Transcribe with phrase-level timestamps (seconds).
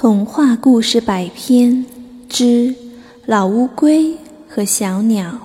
[0.00, 1.84] 童话故事百篇
[2.26, 2.74] 之
[3.26, 4.16] 老乌龟
[4.48, 5.38] 和小鸟。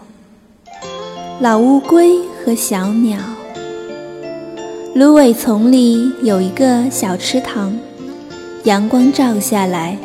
[1.41, 3.19] 老乌龟和小鸟。
[4.93, 7.77] 芦苇丛里有一个小池塘，
[8.63, 9.97] 阳光照下来，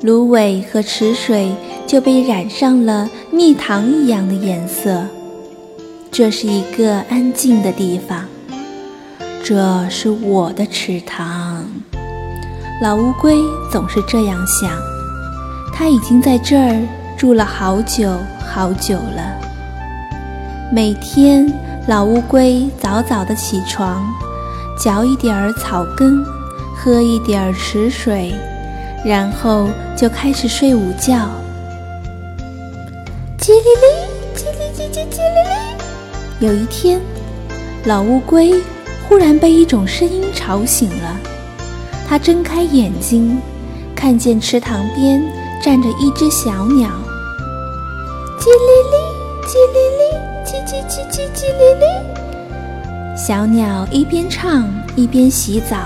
[0.00, 1.54] 芦苇和池水
[1.86, 5.04] 就被染上了蜜糖一样的颜色。
[6.10, 8.24] 这是一个安静的地方，
[9.44, 11.53] 这是我的池塘。
[12.84, 14.70] 老乌龟总是这样想，
[15.72, 18.12] 它已经在这儿住了好久
[18.46, 19.40] 好久了。
[20.70, 21.50] 每天，
[21.88, 24.04] 老乌龟早早的起床，
[24.78, 26.22] 嚼一点儿草根，
[26.76, 28.34] 喝一点儿池水，
[29.02, 31.14] 然后就开始睡午觉。
[33.40, 36.46] 叽哩哩，叽哩叽叽叽哩哩。
[36.46, 37.00] 有一天，
[37.86, 38.62] 老乌龟
[39.08, 41.16] 忽然被一种声音吵醒了。
[42.06, 43.40] 他睁开眼睛，
[43.94, 45.22] 看见池塘边
[45.62, 46.88] 站着一只小鸟。
[48.38, 48.96] 叽哩哩，
[49.46, 50.02] 叽哩哩，
[50.44, 51.84] 叽叽叽叽叽哩哩。
[53.16, 55.76] 小鸟一边唱一边洗澡，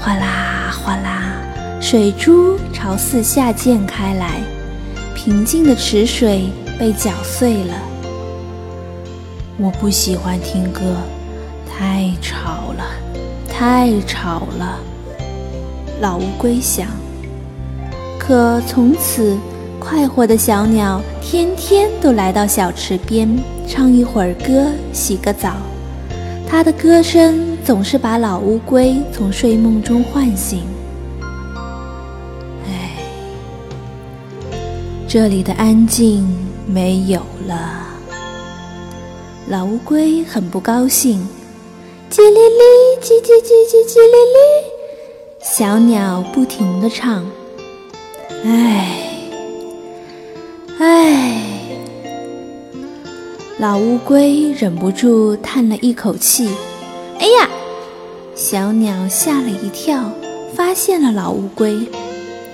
[0.00, 1.34] 哗啦哗啦，
[1.80, 4.40] 水珠朝四下溅开来，
[5.14, 7.74] 平静的池水被搅碎了。
[9.58, 10.80] 我不喜欢听歌，
[11.70, 12.84] 太吵了，
[13.48, 14.80] 太吵了。
[16.00, 16.86] 老乌龟想，
[18.18, 19.36] 可从此，
[19.78, 23.28] 快活的小鸟天天都来到小池边，
[23.68, 25.56] 唱一会儿歌，洗个澡。
[26.48, 30.62] 它的歌声总是把老乌龟从睡梦中唤醒。
[32.66, 32.96] 唉，
[35.06, 36.26] 这里的安静
[36.66, 37.86] 没有了。
[39.48, 41.28] 老乌龟很不高兴，
[42.10, 42.64] 叽哩哩，
[43.02, 44.79] 叽叽叽叽叽哩哩。
[45.42, 47.24] 小鸟不停地唱
[48.44, 48.94] ：“唉，
[50.78, 51.42] 唉。”
[53.58, 56.54] 老乌龟忍不住叹了一口气。
[57.18, 57.48] “哎呀！”
[58.36, 60.10] 小鸟吓了一跳，
[60.54, 61.88] 发现了老乌龟。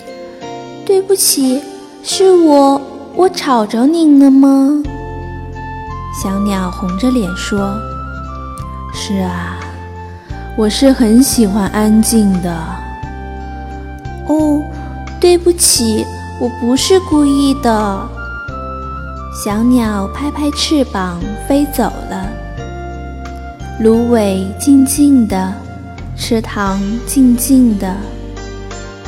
[0.87, 1.61] “对不起，
[2.05, 2.81] 是我，
[3.17, 4.81] 我吵着您了吗？”
[6.23, 7.77] 小鸟红着脸说
[8.95, 9.59] ：“是啊。”
[10.59, 12.51] 我是很喜欢安静的。
[14.27, 14.63] 哦，
[15.21, 16.03] 对不起，
[16.41, 18.09] 我不是故意的。
[19.35, 22.27] 小鸟拍拍翅膀飞走了。
[23.81, 25.53] 芦苇静静的，
[26.17, 27.95] 池塘静静的，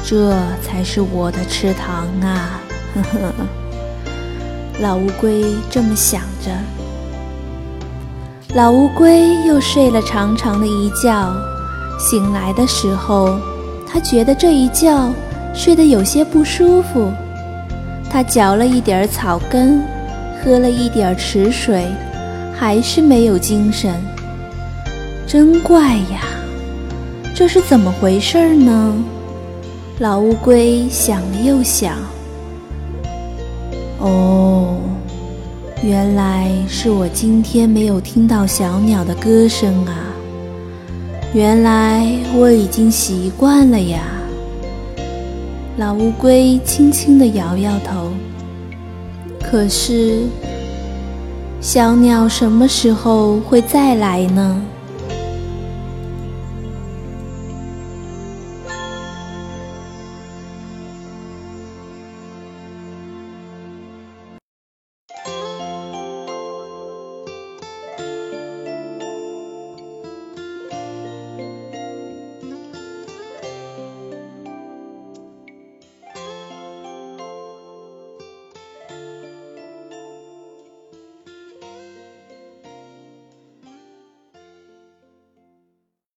[0.05, 2.61] 这才是我的池塘啊！
[2.95, 3.33] 呵呵，
[4.81, 6.51] 老乌龟这么想着。
[8.59, 11.33] 老乌龟又睡了长长的一觉，
[11.97, 13.39] 醒来的时候，
[13.87, 15.13] 它觉得这一觉
[15.55, 17.13] 睡得有些不舒服。
[18.11, 19.81] 它嚼了一点草根，
[20.43, 21.87] 喝了一点池水，
[22.53, 23.95] 还是没有精神。
[25.25, 26.27] 真怪呀，
[27.37, 28.93] 这是怎么回事呢？
[30.01, 31.95] 老乌龟想了又想，
[34.01, 34.38] 哦。
[35.81, 39.95] 原来是我今天没有听到小鸟的歌声啊！
[41.33, 44.01] 原来我已经习惯了呀。
[45.77, 48.11] 老乌龟轻轻地摇摇头。
[49.41, 50.25] 可是，
[51.61, 54.61] 小鸟什么时候会再来呢？